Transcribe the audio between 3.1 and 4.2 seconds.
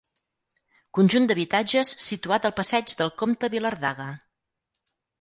Compte Vilardaga.